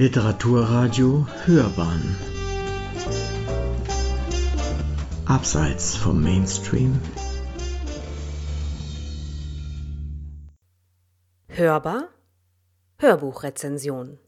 [0.00, 2.16] Literaturradio Hörbahn.
[5.26, 7.00] Abseits vom Mainstream.
[11.48, 12.10] Hörbar?
[12.98, 14.20] Hörbuchrezension.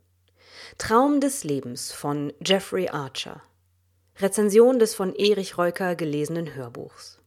[0.77, 3.41] Traum des Lebens von Jeffrey Archer.
[4.18, 7.21] Rezension des von Erich Reuker gelesenen Hörbuchs.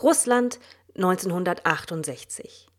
[0.00, 0.60] Russland
[0.94, 2.69] 1968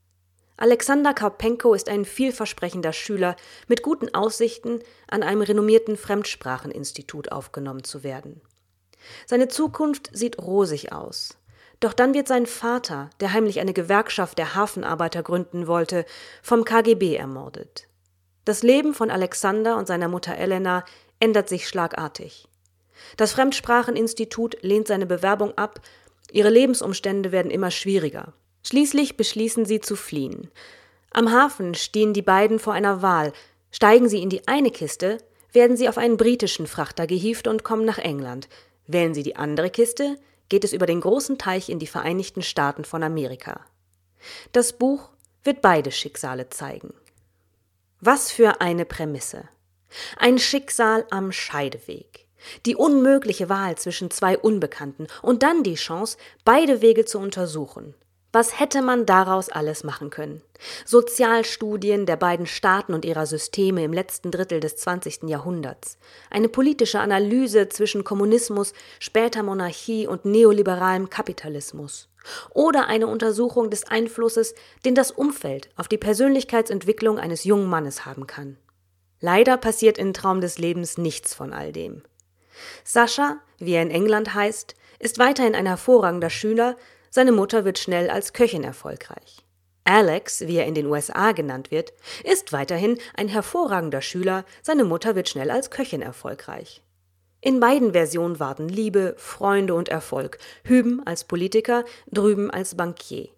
[0.61, 3.35] Alexander Karpenko ist ein vielversprechender Schüler
[3.67, 8.41] mit guten Aussichten, an einem renommierten Fremdspracheninstitut aufgenommen zu werden.
[9.25, 11.29] Seine Zukunft sieht rosig aus.
[11.79, 16.05] Doch dann wird sein Vater, der heimlich eine Gewerkschaft der Hafenarbeiter gründen wollte,
[16.43, 17.87] vom KGB ermordet.
[18.45, 20.85] Das Leben von Alexander und seiner Mutter Elena
[21.19, 22.47] ändert sich schlagartig.
[23.17, 25.81] Das Fremdspracheninstitut lehnt seine Bewerbung ab,
[26.31, 28.35] ihre Lebensumstände werden immer schwieriger.
[28.63, 30.51] Schließlich beschließen sie zu fliehen.
[31.11, 33.33] Am Hafen stehen die beiden vor einer Wahl.
[33.71, 35.17] Steigen sie in die eine Kiste,
[35.51, 38.47] werden sie auf einen britischen Frachter gehievt und kommen nach England.
[38.87, 40.17] Wählen sie die andere Kiste,
[40.49, 43.61] geht es über den großen Teich in die Vereinigten Staaten von Amerika.
[44.51, 45.09] Das Buch
[45.43, 46.93] wird beide Schicksale zeigen.
[47.99, 49.43] Was für eine Prämisse.
[50.17, 52.27] Ein Schicksal am Scheideweg.
[52.65, 57.93] Die unmögliche Wahl zwischen zwei Unbekannten und dann die Chance, beide Wege zu untersuchen.
[58.33, 60.41] Was hätte man daraus alles machen können?
[60.85, 65.23] Sozialstudien der beiden Staaten und ihrer Systeme im letzten Drittel des 20.
[65.23, 65.97] Jahrhunderts,
[66.29, 72.07] eine politische Analyse zwischen Kommunismus, später Monarchie und neoliberalem Kapitalismus
[72.53, 74.53] oder eine Untersuchung des Einflusses,
[74.85, 78.57] den das Umfeld auf die Persönlichkeitsentwicklung eines jungen Mannes haben kann.
[79.19, 82.03] Leider passiert in Traum des Lebens nichts von all dem.
[82.83, 86.77] Sascha, wie er in England heißt, ist weiterhin ein hervorragender Schüler,
[87.11, 89.45] seine Mutter wird schnell als Köchin erfolgreich.
[89.83, 91.93] Alex, wie er in den USA genannt wird,
[92.23, 96.81] ist weiterhin ein hervorragender Schüler, seine Mutter wird schnell als Köchin erfolgreich.
[97.41, 103.29] In beiden Versionen warten Liebe, Freunde und Erfolg, hüben als Politiker, drüben als Bankier.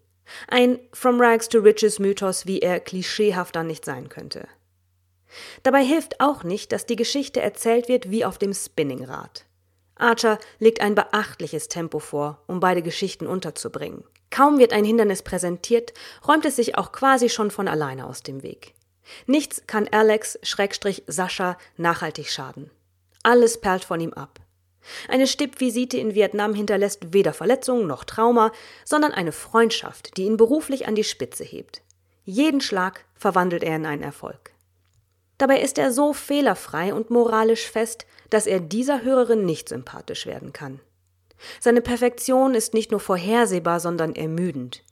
[0.48, 4.46] Ein From Rags to Riches Mythos, wie er klischeehafter nicht sein könnte.
[5.62, 9.46] Dabei hilft auch nicht, dass die Geschichte erzählt wird wie auf dem Spinningrad.
[9.96, 14.04] Archer legt ein beachtliches Tempo vor, um beide Geschichten unterzubringen.
[14.30, 15.92] Kaum wird ein Hindernis präsentiert,
[16.26, 18.74] räumt es sich auch quasi schon von alleine aus dem Weg.
[19.26, 22.70] Nichts kann Alex Schrägstrich Sascha nachhaltig schaden.
[23.22, 24.40] Alles perlt von ihm ab.
[25.08, 28.52] Eine Stippvisite in Vietnam hinterlässt weder Verletzungen noch Trauma,
[28.84, 31.82] sondern eine Freundschaft, die ihn beruflich an die Spitze hebt.
[32.24, 34.53] Jeden Schlag verwandelt er in einen Erfolg.
[35.38, 40.52] Dabei ist er so fehlerfrei und moralisch fest, dass er dieser Hörerin nicht sympathisch werden
[40.52, 40.80] kann.
[41.60, 44.84] Seine Perfektion ist nicht nur vorhersehbar, sondern ermüdend.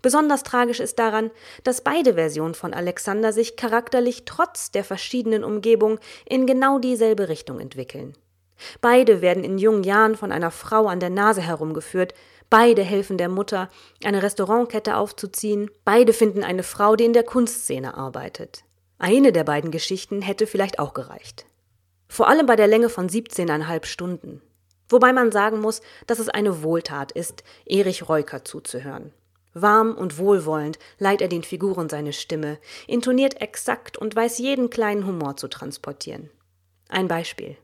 [0.00, 1.30] Besonders tragisch ist daran,
[1.64, 7.58] dass beide Versionen von Alexander sich charakterlich trotz der verschiedenen Umgebung in genau dieselbe Richtung
[7.58, 8.16] entwickeln.
[8.80, 12.14] Beide werden in jungen Jahren von einer Frau an der Nase herumgeführt,
[12.50, 13.68] beide helfen der Mutter,
[14.04, 18.64] eine Restaurantkette aufzuziehen, beide finden eine Frau, die in der Kunstszene arbeitet.
[18.98, 21.46] Eine der beiden Geschichten hätte vielleicht auch gereicht.
[22.08, 24.42] Vor allem bei der Länge von 17,5 Stunden.
[24.88, 29.12] Wobei man sagen muss, dass es eine Wohltat ist, Erich Reuker zuzuhören.
[29.54, 35.06] Warm und wohlwollend leiht er den Figuren seine Stimme, intoniert exakt und weiß jeden kleinen
[35.06, 36.30] Humor zu transportieren.
[36.88, 37.56] Ein Beispiel.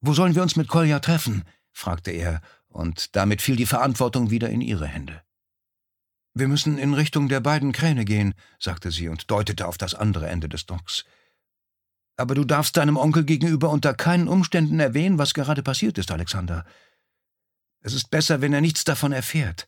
[0.00, 1.44] Wo sollen wir uns mit Kolja treffen?
[1.72, 5.22] fragte er, und damit fiel die Verantwortung wieder in ihre Hände.
[6.34, 10.28] Wir müssen in Richtung der beiden Kräne gehen, sagte sie und deutete auf das andere
[10.28, 11.04] Ende des Docks.
[12.16, 16.64] Aber du darfst deinem Onkel gegenüber unter keinen Umständen erwähnen, was gerade passiert ist, Alexander.
[17.80, 19.66] Es ist besser, wenn er nichts davon erfährt.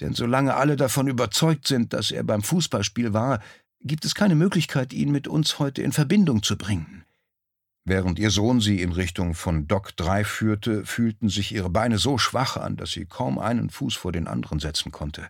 [0.00, 3.42] Denn solange alle davon überzeugt sind, dass er beim Fußballspiel war,
[3.80, 7.04] gibt es keine Möglichkeit, ihn mit uns heute in Verbindung zu bringen.
[7.84, 12.16] Während ihr Sohn sie in Richtung von Dock 3 führte, fühlten sich ihre Beine so
[12.16, 15.28] schwach an, dass sie kaum einen Fuß vor den anderen setzen konnte.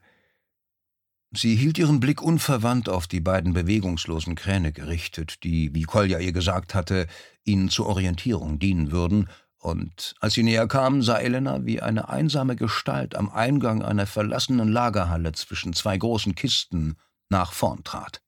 [1.34, 6.32] Sie hielt ihren Blick unverwandt auf die beiden bewegungslosen Kräne gerichtet, die, wie Kolja ihr
[6.32, 7.06] gesagt hatte,
[7.44, 12.56] ihnen zur Orientierung dienen würden, und als sie näher kamen, sah Elena, wie eine einsame
[12.56, 16.96] Gestalt am Eingang einer verlassenen Lagerhalle zwischen zwei großen Kisten
[17.30, 18.20] nach vorn trat.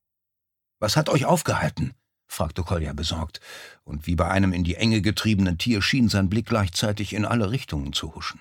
[0.79, 1.93] Was hat euch aufgehalten?
[2.25, 3.39] fragte Kolja besorgt,
[3.83, 7.51] und wie bei einem in die Enge getriebenen Tier schien sein Blick gleichzeitig in alle
[7.51, 8.39] Richtungen zu huschen.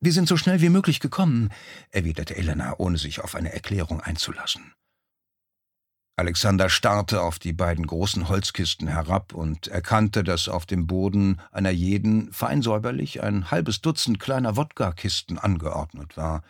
[0.00, 1.50] Wir sind so schnell wie möglich gekommen,
[1.90, 4.74] erwiderte Elena, ohne sich auf eine Erklärung einzulassen.
[6.16, 11.70] Alexander starrte auf die beiden großen Holzkisten herab und erkannte, dass auf dem Boden einer
[11.70, 16.42] jeden fein säuberlich ein halbes Dutzend kleiner Wodka-Kisten angeordnet war.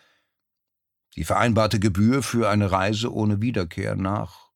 [1.17, 4.49] Die vereinbarte Gebühr für eine Reise ohne Wiederkehr nach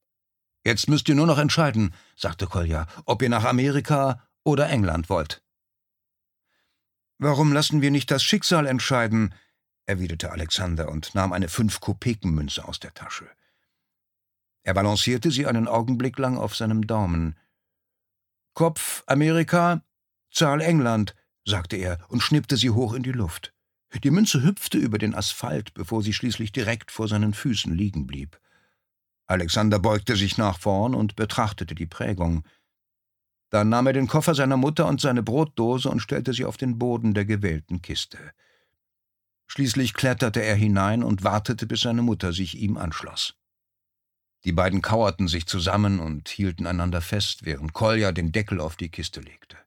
[0.64, 5.42] Jetzt müsst ihr nur noch entscheiden, sagte Kolja, ob ihr nach Amerika oder England wollt.
[7.22, 9.32] Warum lassen wir nicht das Schicksal entscheiden?
[9.86, 13.30] erwiderte Alexander und nahm eine Fünf-Kopeken-Münze aus der Tasche.
[14.64, 17.38] Er balancierte sie einen Augenblick lang auf seinem Daumen.
[18.54, 19.84] Kopf Amerika,
[20.32, 21.14] Zahl England,
[21.44, 23.54] sagte er und schnippte sie hoch in die Luft.
[24.02, 28.40] Die Münze hüpfte über den Asphalt, bevor sie schließlich direkt vor seinen Füßen liegen blieb.
[29.28, 32.42] Alexander beugte sich nach vorn und betrachtete die Prägung.
[33.52, 36.78] Dann nahm er den Koffer seiner Mutter und seine Brotdose und stellte sie auf den
[36.78, 38.18] Boden der gewählten Kiste.
[39.46, 43.34] Schließlich kletterte er hinein und wartete, bis seine Mutter sich ihm anschloss.
[44.44, 48.88] Die beiden kauerten sich zusammen und hielten einander fest, während Kolja den Deckel auf die
[48.88, 49.58] Kiste legte.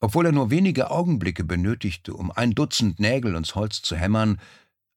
[0.00, 4.40] Obwohl er nur wenige Augenblicke benötigte, um ein Dutzend Nägel ins Holz zu hämmern,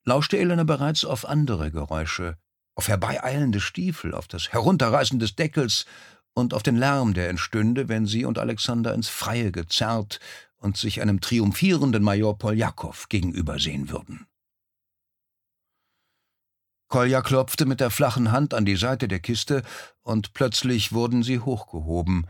[0.06, 2.38] lauschte Elena bereits auf andere Geräusche,
[2.76, 5.86] auf herbeieilende Stiefel, auf das Herunterreißen des Deckels
[6.34, 10.20] und auf den Lärm, der entstünde, wenn sie und Alexander ins Freie gezerrt
[10.58, 14.28] und sich einem triumphierenden Major Poljakow gegenübersehen würden.
[16.88, 19.64] Kolja klopfte mit der flachen Hand an die Seite der Kiste,
[20.02, 22.28] und plötzlich wurden sie hochgehoben.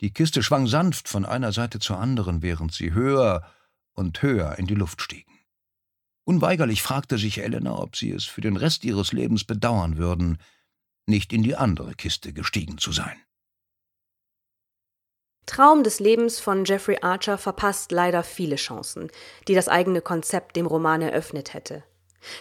[0.00, 3.44] Die Kiste schwang sanft von einer Seite zur anderen, während sie höher
[3.92, 5.30] und höher in die Luft stiegen.
[6.24, 10.38] Unweigerlich fragte sich Elena, ob sie es für den Rest ihres Lebens bedauern würden,
[11.10, 13.20] nicht in die andere Kiste gestiegen zu sein.
[15.46, 19.10] Traum des Lebens von Jeffrey Archer verpasst leider viele Chancen,
[19.48, 21.82] die das eigene Konzept dem Roman eröffnet hätte.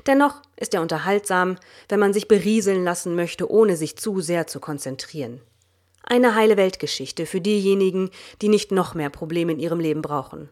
[0.05, 1.57] Dennoch ist er unterhaltsam,
[1.87, 5.41] wenn man sich berieseln lassen möchte, ohne sich zu sehr zu konzentrieren.
[6.03, 8.09] Eine heile Weltgeschichte für diejenigen,
[8.41, 10.49] die nicht noch mehr Probleme in ihrem Leben brauchen.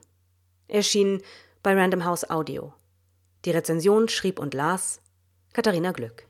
[0.68, 1.22] Erschien
[1.62, 2.74] bei Random House Audio.
[3.46, 5.02] Die Rezension schrieb und las
[5.54, 6.28] Katharina Glück.